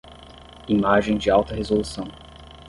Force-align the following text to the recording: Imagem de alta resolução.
Imagem 0.67 1.15
de 1.19 1.29
alta 1.29 1.53
resolução. 1.53 2.05